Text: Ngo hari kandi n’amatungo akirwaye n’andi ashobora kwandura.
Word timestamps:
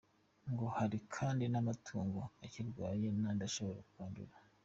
Ngo 0.51 0.65
hari 0.77 0.97
kandi 1.15 1.43
n’amatungo 1.47 2.21
akirwaye 2.45 3.05
n’andi 3.19 3.43
ashobora 3.49 3.81
kwandura. 3.91 4.35